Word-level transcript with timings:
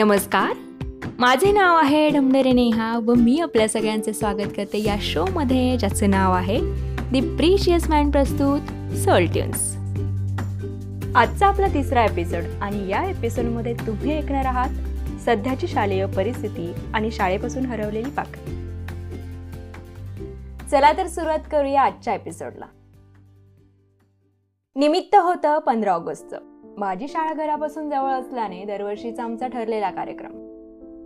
नमस्कार. 0.00 0.52
माझे 1.18 1.52
नाव 1.52 1.76
आहे 1.76 2.10
ढमडरे 2.10 2.52
नेहा 2.52 2.98
व 2.98 3.14
मी 3.14 3.40
आपल्या 3.40 3.68
सगळ्यांचे 3.68 4.12
स्वागत 4.12 4.52
करते 4.56 4.82
या 4.82 4.96
शोमध्ये 5.00 5.76
ज्याचं 5.76 6.10
नाव 6.10 6.32
आहे 6.32 6.58
दी 7.10 7.20
प्रिशियस 7.36 7.90
मॅन 7.90 8.10
प्रस्तुत 8.10 8.60
सोल्ट्युन्स 8.96 9.76
आजचा 11.16 11.46
आपला 11.46 11.66
तिसरा 11.66 12.04
एपिसोड 12.04 12.42
आणि 12.62 12.88
या 12.88 13.04
एपिसोडमध्ये 13.04 13.74
तुम्ही 13.74 14.18
ऐकणार 14.18 14.44
आहात 14.44 15.20
सध्याची 15.24 15.68
शालेय 15.68 16.06
परिस्थिती 16.06 16.72
आणि 16.94 17.10
शाळेपासून 17.10 17.66
हरवलेली 17.66 18.10
पाक. 18.10 18.36
चला 20.70 20.92
तर 20.92 21.06
सुरुवात 21.06 21.50
करूया 21.52 21.82
आजच्या 21.82 22.14
एपिसोडला 22.14 22.66
निमित्त 24.76 25.16
होतं 25.16 25.58
पंधरा 25.58 25.92
ऑगस्टचं. 25.92 26.49
माझी 26.80 27.08
शाळा 27.08 27.32
घरापासून 27.32 27.90
जवळ 27.90 28.10
असल्याने 28.10 28.64
दरवर्षीचा 28.64 29.24
आमचा 29.24 29.46
ठरलेला 29.48 29.90
कार्यक्रम. 29.90 30.30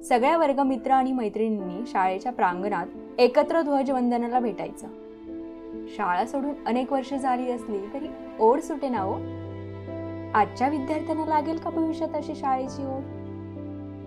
सगळ्या 0.03 0.37
वर्गमित्र 0.37 0.91
आणि 0.91 1.13
मैत्रिणींनी 1.13 1.87
शाळेच्या 1.87 2.33
प्रांगणात 2.33 2.87
एकत्र 3.19 3.63
ध्वजवंदनाला 3.63 4.41
भेटायचं. 4.41 4.87
शाळा 5.97 6.27
सोडून 6.27 6.53
अनेक 6.67 6.93
वर्ष 6.93 7.15
झाली 7.15 7.51
असली 7.51 7.79
तरी 7.95 8.07
ओढ 8.41 8.61
सुटे 8.61 8.89
ना 8.89 8.99
हो. 8.99 9.15
आजच्या 10.39 10.69
विद्यार्थ्यांना 10.69 11.25
लागेल 11.25 11.57
का 11.57 11.71
भविष्यात 11.71 12.15
अशी 12.15 12.35
शाळेची 12.35 12.83
ओढ? 12.83 13.03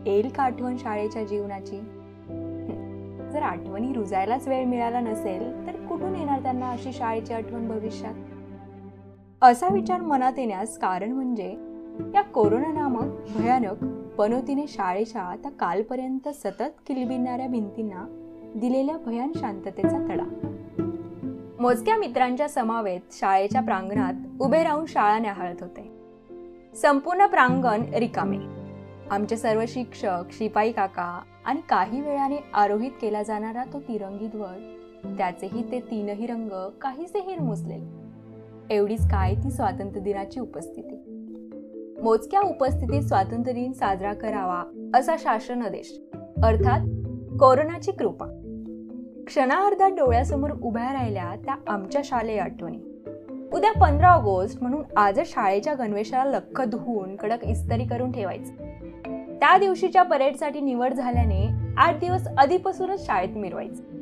येईल 0.08 0.30
का 0.30 0.44
आठवण 0.44 0.78
शाळेच्या 0.78 1.24
जीवनाची? 1.24 1.80
जर 3.34 3.42
आठवणी 3.42 3.94
रुजायलाच 3.94 4.48
वेळ 4.48 4.66
मिळाला 4.66 5.00
नसेल 5.00 5.68
तर 5.68 5.86
कुठून 5.86 6.16
येणार 6.16 6.42
त्यांना 6.42 6.70
अशी 6.70 6.94
शाळेची 6.94 7.34
आठवण 7.34 7.68
भविष्यात? 7.68 8.14
असा 9.42 9.68
विचार 9.68 10.02
मनात 10.02 10.34
येण्यास 10.38 10.78
कारण 10.78 11.12
म्हणजे 11.12 11.52
या 12.14 12.22
कोरोना 12.22 12.72
नामक 12.74 13.04
भयानक 13.36 13.84
पनोतीने 14.16 14.66
शाळेच्या 14.68 15.36
त्या 15.44 15.52
कालपर्यंत 15.52 16.30
सतत 16.30 16.64
किलबिणाऱ्या 16.88 17.48
भिंतींना 17.48 18.06
दिलेल्या 18.56 18.98
भयान 18.98 19.32
शांततेचा 19.36 20.08
तडा. 20.10 20.24
मोजक्या 21.60 21.98
मित्रांच्या 21.98 22.50
समावेत 22.50 23.00
शाळेच्या 23.12 23.62
प्रांगणात 23.62 24.14
उभे 24.42 24.64
राहून 24.64 24.86
शाळा 24.86 25.20
न्याहाळत 25.20 25.62
होते. 25.62 25.92
संपूर्ण 26.76 27.26
प्रांगण 27.26 27.82
रिकामे. 27.94 28.38
आमचे 29.12 29.38
सर्व 29.38 29.64
शिक्षक 29.68 30.24
शिपाई 30.32 30.72
काका 30.72 31.22
आणि 31.46 31.62
काही 31.70 32.02
वेळाने 32.02 32.38
आरोहित 32.54 32.92
केला 33.02 33.24
जाणारा 33.24 33.64
तो 33.74 33.80
तिरंगी 33.80 34.28
ध्वज 34.28 35.18
त्याचेही 35.18 35.72
ते 35.72 35.80
तीनही 35.80 36.26
रंग 36.26 36.70
काहीसे 36.82 37.20
हिरमुसलेले 37.20 38.07
एवढीच 38.70 39.10
काय 39.10 39.34
ती 39.34 39.52
स्वातंत्र्य 39.52 40.00
दिनाची 40.00 40.40
उपस्थिती. 40.40 40.96
मोजक्या 42.04 42.42
उपस्थितीत 42.42 43.02
स्वातंत्र्य 43.02 43.54
दिन 43.54 43.72
साजरा 43.72 44.14
करावा 44.14 44.90
असा 44.96 45.16
शासन 45.20 45.62
आदेश. 45.62 46.02
अर्थात 46.44 46.80
कोरोनाची 47.40 47.92
कृपा. 47.92 48.26
क्षणार्धात 49.28 49.92
डोळ्यासमोर 49.92 50.50
उभ्या 50.62 50.94
राहिल्या 50.94 51.36
त्या 51.46 51.56
आमच्या 51.68 52.02
शालेय 52.04 52.38
आठवणी. 52.38 52.78
उद्या 53.54 53.72
पंधरा 53.72 54.10
ऑगस्ट 54.10 54.62
म्हणून 54.62 54.84
आजच 54.98 55.34
शाळेच्या 55.34 55.74
गणवेशाला 55.74 56.32
लख 56.32 56.62
धुवून 56.62 57.16
कडक 57.16 57.44
इस्तरी 57.44 57.86
करून 57.86 58.12
ठेवायचं. 58.12 58.54
त्या 59.40 59.58
दिवशीच्या 59.58 60.04
परेडसाठी 60.04 60.62
निवड 60.62 60.94
झाल्याने 60.94 61.48
आठ 61.78 62.00
दिवस 62.00 62.28
आधीपासूनच 62.38 63.06
शाळेत 63.06 63.38
मिरवायचं. 63.38 63.97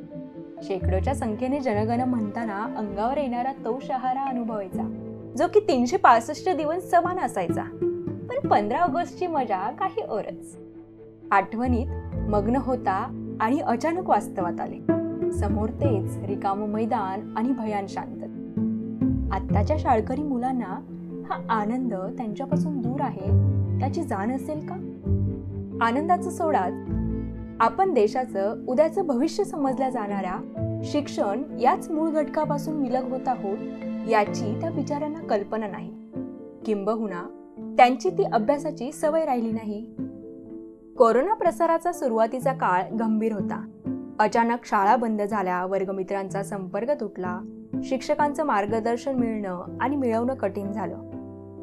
शेकडोच्या 0.68 1.16
संख्येने 1.16 1.60
जनगण 1.60 2.02
म्हणताना 2.02 2.64
अंगावर 2.78 3.18
येणारा 3.18 3.52
तो 3.52 3.80
शहारा 3.82 4.22
अनुभवायचा 4.22 4.92
जो 5.38 5.48
की 5.48 5.60
तीनशे 5.60 5.98
पासष्ट 5.98 6.50
दिवस 6.50 6.92
समान 6.92 7.20
असायचा. 7.20 7.64
पण 8.30 8.48
पंधरा 8.48 8.78
ऑगस्टची 8.80 9.28
मजा 9.28 9.72
काही 9.72 10.02
औरच 10.10 10.58
आठवणीत 11.32 11.88
मग्न 12.16 12.56
होता 12.56 13.22
आणि 13.42 13.59
अचानक 13.59 14.09
वास्तवात 14.09 14.62
आले. 14.62 14.80
समोर 15.31 15.70
तेच 15.70 16.18
रिकाम 16.18 16.66
मैदान 16.66 17.34
आणि 17.38 17.50
भयान 17.50 17.86
शांत. 17.90 18.24
आत्ताच्या 19.34 19.78
शाळकरी 19.80 20.24
मुलांना 20.24 20.80
हा 21.30 21.54
आनंद 21.54 21.94
त्यांच्यापासून 21.94 22.81
दूर 22.81 23.02
आहे 23.02 23.28
त्याची 23.80 24.04
जाण 24.04 24.31
असेल 24.31 24.59
का? 24.59 24.75
आनंदाचं 25.81 26.30
सोडाच 26.30 26.74
आपण 27.60 27.94
देशाचं 27.94 28.66
उद्याचं 28.68 29.08
भविष्य 29.08 29.44
समजल्या 29.44 29.90
जाणाऱ्या 29.90 30.36
शिक्षण 30.84 31.60
याच 31.60 31.92
मूळ 31.92 32.10
घटकापासून 32.10 32.82
विलग 32.82 33.12
होत 33.12 33.28
आहोत 33.28 33.58
याची 34.10 34.60
त्या 34.62 34.72
बिचाऱ्यांना 34.72 35.20
कल्पना 35.20 35.68
नाही. 35.68 35.92
किंबहुना 36.66 37.24
त्यांची 37.78 38.10
ती 38.10 38.24
अभ्यासाची 38.24 38.92
सवय 38.92 39.26
राहिली 39.26 39.52
नाही. 39.52 39.96
कोरोना 40.98 41.34
प्रसाराचा 41.34 41.92
सुरुवातीचा 41.92 42.54
काळ 42.54 42.84
गंभीर 43.00 43.34
होता. 43.34 43.68
अचानक 44.20 44.66
शाळा 44.66 44.96
बंद 44.96 45.22
झाल्या 45.22 45.66
वर्गमित्रांचा 45.66 46.44
संपर्क 46.44 46.92
तुटला 47.00 47.40
शिक्षकांचं 47.84 48.44
मार्गदर्शन 48.44 49.16
मिळणं 49.16 49.78
आणि 49.82 49.96
मिळवणं 49.96 50.34
कठीण 50.34 50.72
झालं. 50.72 50.98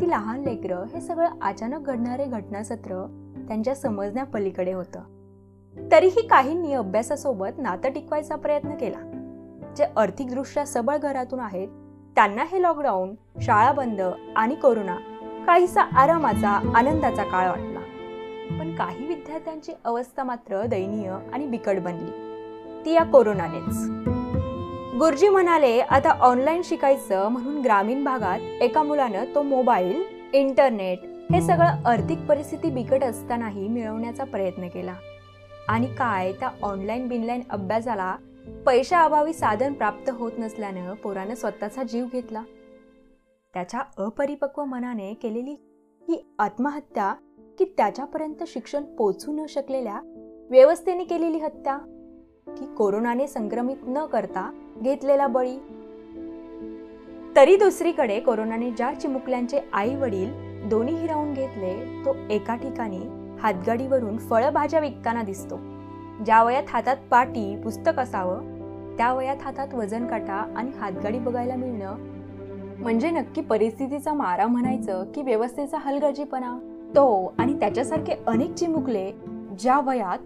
ती 0.01 0.11
लहान 0.11 0.41
लेकरं 0.41 0.85
हे 0.85 1.01
सगळं 1.01 1.29
अचानक 1.43 1.87
घडणारे 1.87 2.25
घटनासत्र 2.25 3.07
त्यांच्या 3.49 3.75
समजण्यापलीकडे 3.75 4.73
होतं. 4.73 5.01
तरीही 5.77 6.27
काहींनी 6.27 6.73
अभ्यासासोबत 6.73 7.59
नातं 7.59 7.91
टिकवायचा 7.91 8.37
प्रयत्न 8.37 8.71
केला. 8.71 8.99
जे 9.77 9.85
आर्थिकदृष्ट्या 9.97 10.67
सबळ 10.67 10.97
घरातून 10.97 11.41
आहेत 11.41 11.69
त्यांना 12.15 12.45
हे 12.53 12.63
लॉकडाऊन 12.63 13.15
शाळा 13.43 13.73
बंद 13.73 14.01
आणि 14.37 14.55
कोरोना 14.55 14.97
काहीसा 15.47 15.83
आरामाचा 15.83 16.73
आनंदाचा 16.75 17.23
काळ 17.23 17.49
वाटला. 17.49 17.81
पण 18.59 18.75
काही 18.75 19.07
विद्यार्थ्यांची 19.07 19.73
अवस्था 19.85 20.25
मात्र 20.25 20.67
दयनीय 20.67 21.11
आणि 21.33 21.47
बिकट 21.47 21.81
बनली. 21.81 22.11
ती 22.85 22.93
या 22.93 23.05
कोरोनानेच. 23.05 23.91
गुरुजी 24.99 25.29
म्हणाले 25.29 25.81
आता 25.81 26.11
ऑनलाईन 26.11 26.63
शिकायचं 26.65 27.29
म्हणून 27.29 27.63
ग्रामीण 27.63 28.05
भागात 28.05 28.41
एका 28.41 28.83
मुलानं 28.83 29.25
तो 29.35 29.43
मोबाईल 29.43 30.03
इंटरनेट 30.33 30.99
हे 31.33 31.41
सगळं 31.41 31.85
आर्थिक 31.87 32.19
परिस्थिती 32.19 32.71
बिकट 32.71 33.05
असतानाही 33.05 33.69
मिळवण्याचा 33.69 34.25
प्रयत्न 34.25 34.69
केला. 34.69 34.95
आणि 35.73 35.87
काय? 35.87 36.33
त्या 36.33 36.51
ऑनलाईन 36.63 37.09
बिनलाईन 37.09 37.41
अभ्यासाला 37.51 38.17
पैशाअभावी 38.67 39.33
साधन 39.33 39.73
प्राप्त 39.73 40.11
होत 40.11 40.33
नसल्यानं 40.39 40.95
पोरानं 40.95 41.35
स्वतःचा 41.35 41.83
जीव 41.83 42.07
घेतला. 42.13 42.43
त्याच्या 43.55 43.81
अपरिपक्व 43.99 44.65
मनाने 44.65 45.15
केलेली 45.15 45.53
ही 46.09 46.35
आत्महत्या 46.39 47.15
की 47.59 47.65
त्याच्यापर्यंत 47.77 48.43
शिक्षण 48.47 48.85
पोचू 48.85 49.33
न 49.33 49.47
शकलेल्या 49.47 50.01
व्यवस्थेने 50.51 51.05
केलेली 51.05 51.39
हत्या 51.39 51.79
की 52.49 52.75
कोरोनाने 52.75 53.27
संक्रमित 53.27 53.77
न 53.87 54.07
करता 54.07 54.53
घेतलेला 54.83 55.27
बळी. 55.27 55.57
तरी 57.37 57.57
दुसरीकडे 57.57 58.21
कोरोनाने 58.21 58.71
ज्या 58.71 58.93
चिमुकल्यांचे 59.01 59.59
आई 59.73 59.95
वडील 59.95 60.31
दोन्ही 60.69 60.97
हिरावून 60.97 61.33
घेतले 61.33 62.05
तो 62.05 62.17
एका 62.31 62.57
ठिकाणी 62.57 63.22
हातगाडीवरून 63.43 64.17
फळभाज्या 64.17 64.81
विकताना 64.81 65.23
दिसतो. 65.23 65.57
ज्या 66.25 66.43
वयात 66.43 66.63
हातात 66.69 66.97
पाटी 67.11 67.61
पुस्तक 67.65 67.99
असावं 67.99 68.53
त्या 68.97 69.13
वयात 69.13 69.37
हातात 69.43 69.75
वजन 69.75 70.07
काटा 70.07 70.55
आणि 70.57 70.71
हातगाडी 70.81 71.19
बघायला 71.19 71.57
मिळणं. 71.57 71.97
म्हणजे 72.83 73.11
नक्की 73.11 73.41
परिस्थितीचा 73.41 74.15
मारा 74.15 74.47
म्हणायचं 74.47 75.05
की 75.15 75.23
व्यवस्थेचा 75.23 75.79
हलगर्जीपणा? 75.79 76.59
तो 76.97 77.35
आणि 77.39 77.59
त्याच्यासारखे 77.59 78.13
अनेक 78.27 78.55
चिमुकले 78.55 79.13
ज्या 79.59 79.81
वयात 79.81 80.19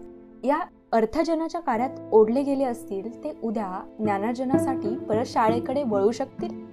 या 0.45 0.59
अर्थजनाच्या 0.91 1.61
कार्यात 1.61 1.89
ओढले 2.11 2.43
गेले 2.43 2.63
असतील 2.63 3.23
ते 3.23 3.37
उद्या 3.43 3.95
ज्ञानार्जनासाठी 3.99 4.95
परत 4.95 5.25
शाळेकडे 5.25 5.83
वळू 5.83 6.11
शकतील? 6.11 6.65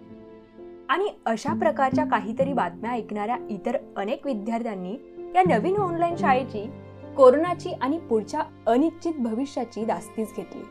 आणि 0.89 1.09
अशा 1.27 1.53
प्रकारच्या 1.53 2.05
काहीतरी 2.05 2.53
बातम्या 2.53 2.91
ऐकणाऱ्या 2.91 3.37
इतर 3.51 3.77
अनेक 3.97 4.27
विद्यार्थ्यांनी 4.27 4.97
या 5.35 5.43
नवीन 5.43 5.77
ऑनलाईन 5.77 6.17
शाळेची 6.17 6.71
कोरोनाची 7.17 7.73
आणि 7.73 7.99
पुढच्या 7.99 8.43
अनिश्चित 8.67 9.13
भविष्याची 9.19 9.85
दास्तीच 9.85 10.35
घेतली. 10.37 10.63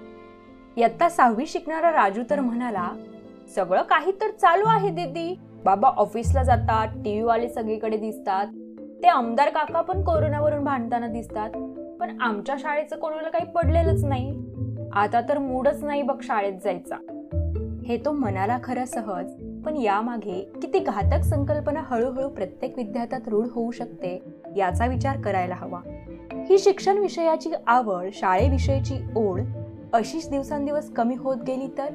इयत्ता 0.78 1.10
सहावी 1.10 1.46
शिकणारा 1.46 1.92
राजू 1.92 2.22
तर 2.30 2.40
म्हणाला 2.40 2.90
सगळं 3.56 3.82
काही 3.82 4.12
तर 4.12 4.32
चालू 4.32 4.64
आहे 4.68 4.90
दीदी. 4.90 5.36
बाबा 5.66 5.88
ऑफिसला 5.88 6.44
जातात 6.44 6.88
टीव्ही 6.88 7.22
वाले 7.22 7.50
सगळीकडे 7.50 7.98
दिसतात. 7.98 8.48
ते 9.04 9.08
आमदार 9.08 9.50
काका 9.50 9.82
पण 9.82 10.04
कोरोनावरून 10.04 10.64
भांडताना 10.64 11.08
दिसतात. 11.08 11.50
पण 12.00 12.22
आमच्या 12.22 12.56
शाळेचं 12.60 12.96
कोणाला 12.96 13.30
काही 13.30 13.46
पडलेलंच 13.46 14.04
नाही. 14.04 14.44
आता 14.94 15.22
तर 15.30 15.38
मूडच 15.38 15.84
नाही 15.84 16.02
बघ 16.02 16.22
शाळेत 16.22 16.54
जायचा. 16.64 16.96
हे 17.88 17.98
तो 17.98 18.12
मनाला 18.12 18.58
खरं 18.64 18.86
सहज 18.86 19.34
पण 19.66 19.78
यामागे 19.78 20.52
किती 20.62 20.80
घातक 20.80 21.24
संकल्पना 21.24 21.82
हळूहळू 21.86 22.30
प्रत्येक 22.30 22.78
विद्यार्थ्यात 22.78 23.28
रूढ 23.28 23.48
होऊ 23.52 23.72
शकते. 23.72 24.33
याचा 24.58 24.86
विचार 24.86 25.22
करायला 25.22 25.56
हवा. 25.56 25.80
ही 26.50 26.60
शिक्षण 26.60 26.98
विषयाची 26.98 27.50
आवड 27.68 28.10
शाळेविषयीची 28.14 28.96
ओढ 29.16 29.42
अशीच 29.94 30.30
दिवसांदिवस 30.30 30.92
कमी 30.92 31.16
होत 31.16 31.38
गेली 31.48 31.68
तर? 31.78 31.88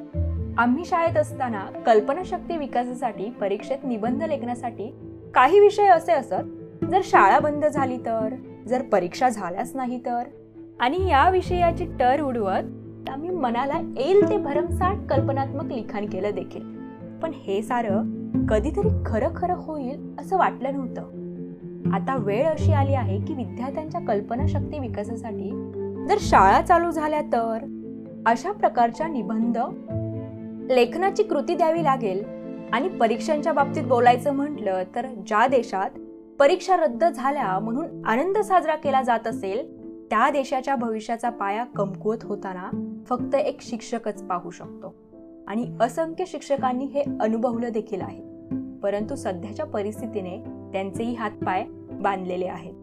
आम्ही 0.58 0.84
शाळेत 0.84 1.16
असताना 1.16 1.60
कल्पनाशक्ती 1.86 2.56
विकासासाठी 2.56 3.30
परीक्षेत 3.30 3.78
निबंध 3.84 4.22
लेखनासाठी 4.22 4.94
काही 5.34 5.60
विषय 5.60 5.86
असे 5.86 6.12
असत 6.12 6.84
जर 6.90 7.00
शाळा 7.04 7.38
बंद 7.38 7.66
झाली 7.66 7.96
तर 7.96 8.34
जर 8.68 8.82
परीक्षा 8.82 9.28
झाल्याच 9.28 9.76
नाही 9.76 9.98
तर? 9.98 10.22
आणि 10.80 11.08
या 11.08 11.30
विषयाची 11.30 11.84
टर 11.84 12.20
उडवत 12.20 13.08
आम्ही 13.08 13.30
मनाला 13.30 13.80
येईल 13.96 14.28
ते 14.28 14.36
भरमसाठ 14.36 14.96
कल्पनात्मक 15.10 15.72
लिखाण 15.72 16.06
केलं 16.06 16.30
देखील. 16.34 16.78
पण 17.22 17.30
हे 17.34 17.62
सारं 17.62 18.02
कधीतरी 18.46 18.88
खरं 19.06 19.28
खरं 19.36 19.54
होईल 19.54 20.16
असं 20.20 20.38
वाटलं 20.38 20.72
नव्हतं. 20.72 21.27
आता 21.86 22.16
वेळ 22.16 22.46
अशी 22.46 22.72
आली 22.72 22.94
आहे 22.94 23.20
की 23.20 23.34
विद्यार्थ्यांच्या 23.34 24.00
कल्पनाशक्ती 24.00 24.78
विकासासाठी 24.78 25.50
जर 26.08 26.16
शाळा 26.20 26.62
चालू 26.62 26.90
झाल्या 26.90 27.20
तर 27.20 27.58
अशा 28.26 28.52
प्रकारच्या 28.52 29.08
निबंध 29.08 29.58
लेखनाची 30.70 31.22
कृती 31.22 31.54
द्यावी 31.54 31.84
लागेल 31.84 32.24
आणि 32.72 32.88
परीक्षांच्या 32.88 33.52
बाबतीत 33.52 33.82
बोलायचं 33.82 34.32
म्हटलं 34.32 34.82
तर 34.94 35.06
ज्या 35.06 35.46
देशात 35.46 35.90
परीक्षा 36.38 36.76
रद्द 36.76 37.04
झाल्या 37.04 37.58
म्हणून 37.58 38.04
आनंद 38.04 38.38
साजरा 38.38 38.74
केला 38.74 39.02
जात 39.02 39.26
असेल 39.26 39.78
त्या 40.10 40.30
देशाच्या 40.30 40.76
भविष्याचा 40.76 41.30
पाया 41.30 41.64
कमकुवत 41.64 42.16
होताना 42.22 43.00
फक्त 43.06 43.34
एक 43.34 43.60
शिक्षकच 43.60 44.22
पाहू 44.22 44.50
शकतो. 44.50 44.94
आणि 45.48 45.76
असंख्य 45.80 46.24
शिक्षकांनी 46.26 46.84
हे 46.84 47.02
अनुभवलं 47.20 47.68
देखील 47.68 48.00
आहे. 48.00 48.22
परंतु 48.82 49.14
सध्याच्या 49.14 49.66
परिस्थितीने 49.66 50.44
त्यांचेही 50.72 51.14
हातपाय 51.14 51.64
बांधलेले 51.92 52.46
आहेत. 52.46 52.74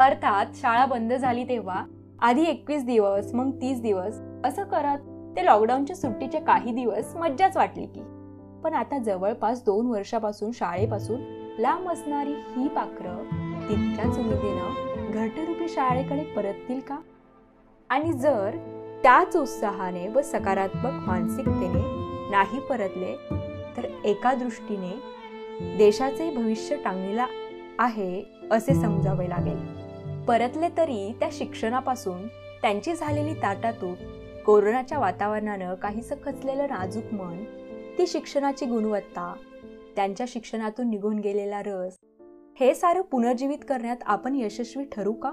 अर्थात 0.00 0.46
शाळा 0.54 0.86
बंद 0.86 1.12
झाली 1.12 1.44
तेव्हा 1.44 1.84
आधी 2.20 2.44
एकवीस 2.44 2.84
दिवस 2.84 3.34
मग 3.34 3.50
तीस 3.50 3.80
दिवस 3.80 4.20
असं 4.44 4.64
करत 4.64 4.98
ते 5.36 5.44
लॉकडाऊनच्या 5.44 5.96
सुट्टीचे 5.96 6.40
काही 6.40 6.72
दिवस 6.72 7.16
मज्जाच 7.16 7.56
वाटली 7.56 7.86
की. 7.86 8.00
पण 8.64 8.74
आता 8.74 8.98
जवळपास 8.98 9.64
दोन 9.64 9.86
वर्षापासून 9.86 10.50
शाळेपासून 10.52 11.20
लांब 11.58 11.88
असणारी 11.88 12.32
ही 12.32 12.68
पाखरं 12.68 13.22
तितक्याच 13.68 14.18
उमेदीनं 14.18 15.10
घटरूपी 15.12 15.68
शाळेकडे 15.68 16.24
परततील 16.24 16.80
का? 16.80 16.98
आणि 17.90 18.12
जर 18.12 18.56
त्याच 19.02 19.36
उत्साहाने 19.36 20.08
व 20.08 20.20
सकारात्मक 20.20 21.08
मानसिकतेने 21.08 21.82
नाही 22.30 22.60
परतले 22.60 23.14
तर 23.76 23.84
एका 24.04 24.34
दृष्टीने 24.34 24.92
देशाचे 25.60 26.30
भविष्य 26.30 26.76
टांगलेला 26.76 27.26
आहे 27.78 28.22
असे 28.50 28.74
समजावे 28.74 29.28
लागेल. 29.28 29.82
परतले 30.24 30.68
तरी 30.76 31.12
त्या 31.20 31.28
शिक्षणापासून 31.32 32.26
त्यांची 32.62 32.94
झालेली 32.94 33.34
ताटातूट 33.34 33.96
कोरोनाच्या 34.46 34.98
वातावरणानं 34.98 35.74
काहीसं 35.74 36.14
खचलेलं 36.24 36.62
नाजूक 36.62 37.14
मन 37.14 37.44
ती 37.98 38.06
शिक्षणाची 38.06 38.66
गुणवत्ता 38.66 39.34
त्यांच्या 39.96 40.26
शिक्षणातून 40.28 40.90
निघून 40.90 41.18
गेलेला 41.18 41.62
रस 41.66 41.98
हे 42.60 42.74
सारं 42.74 43.00
पुनर्जीवित 43.00 43.58
करण्यात 43.68 43.96
आपण 44.02 44.34
यशस्वी 44.34 44.84
ठरू 44.84 45.12
का? 45.12 45.30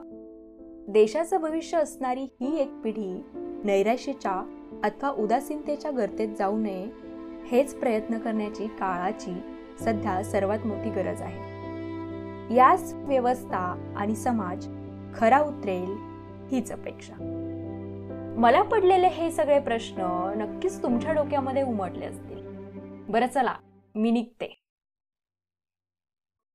देशाचं 0.89 1.41
भविष्य 1.41 1.77
असणारी 1.77 2.23
ही 2.41 2.59
एक 2.59 2.71
पिढी 2.83 3.23
नैराश्याच्या 3.63 4.55
अथवा 4.83 5.09
उदासीनतेच्या 5.09 5.91
गर्तेत 5.91 6.29
जाऊ 6.39 6.57
नये 6.57 6.87
हेच 7.47 7.75
प्रयत्न 7.75 8.17
करण्याची 8.17 8.67
काळाची 8.67 9.41
सध्या 9.83 10.23
सर्वात 10.23 10.65
मोठी 10.65 10.89
गरज 10.89 11.21
आहे. 11.21 12.55
याच 12.55 12.93
व्यवस्था 12.93 13.93
आणि 13.97 14.15
समाज 14.15 14.67
खरा 15.15 15.39
उतरेल 15.39 15.95
हीच 16.51 16.71
अपेक्षा. 16.71 17.13
मला 18.37 18.61
पडलेले 18.61 19.07
हे 19.07 19.31
सगळे 19.31 19.59
प्रश्न 19.59 20.01
नक्कीच 20.35 20.81
तुमच्या 20.83 21.13
डोक्यामध्ये 21.13 21.63
उमटले 21.63 22.05
असतील. 22.05 22.37
बरं 23.09 23.27
चला 23.27 23.53
मी 23.95 24.11
निघते. 24.11 24.55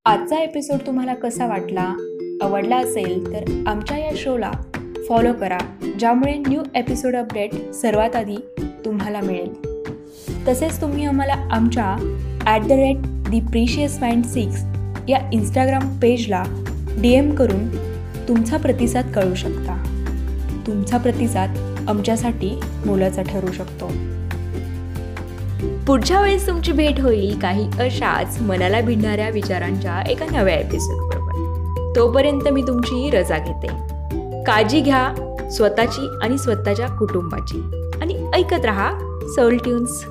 आजचा 0.04 0.38
एपिसोड 0.38 0.86
तुम्हाला 0.86 1.14
कसा 1.14 1.46
वाटला 1.46 1.94
आवडला 2.42 2.76
असेल 2.76 3.32
तर 3.32 3.64
आमच्या 3.66 3.98
या 3.98 4.10
शोला 4.16 4.50
फॉलो 5.08 5.32
करा 5.32 5.58
ज्यामुळे 5.98 6.34
न्यू 6.34 6.62
एपिसोड 6.74 7.16
अपडेट 7.16 7.54
सर्वात 7.70 8.16
आधी 8.16 8.36
तुम्हाला 8.84 9.20
मिळेल. 9.20 9.52
तसेच 10.48 10.80
तुम्ही 10.80 11.04
आम्हाला 11.04 11.34
आमच्या 11.52 11.96
at 12.46 12.62
the 12.62 12.72
rate 12.72 13.13
the 13.30 13.40
precious 13.40 13.98
mind 14.00 14.24
six 14.24 14.64
या 15.08 15.30
इंस्टाग्राम 15.32 15.98
पेजला 15.98 16.42
डी 16.98 17.12
एम 17.12 17.34
करून 17.34 17.68
तुमचा 18.28 18.56
प्रतिसाद 18.56 19.12
कळू 19.12 19.34
शकता. 19.34 19.84
तुमचा 20.66 20.96
प्रतिसाद 20.96 21.56
आमच्यासाठी 21.88 22.60
मोलाचा 22.86 23.22
ठरू 23.22 23.52
शकतो. 23.52 23.92
पुढच्या 25.86 26.20
वेळेस 26.20 26.46
तुमची 26.46 26.72
भेट 26.72 27.00
होईल 27.00 27.38
काही 27.38 27.68
अशाच 27.78 28.40
मनाला 28.40 28.80
भिडणाऱ्या 28.80 29.28
विचारांच्या 29.28 30.00
एका 30.00 30.26
नव्या 30.32 30.54
एपिसोडबरोबर 30.54 31.92
तोपर्यंत 31.96 32.48
मी 32.48 32.62
तुमची 32.62 33.10
रजा 33.10 33.38
घेते. 33.38 33.68
काळजी 34.44 34.80
घ्या 34.80 35.14
स्वतःची 35.50 36.08
आणि 36.22 36.38
स्वतःच्या 36.38 36.88
कुटुंबाची. 36.88 37.60
आणि 38.02 38.30
ऐकत 38.34 38.64
रहा 38.64 38.92
सोल 39.28 39.56
ट्यून्स 39.56 40.04